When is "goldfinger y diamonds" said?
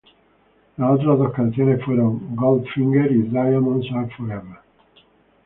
2.35-3.85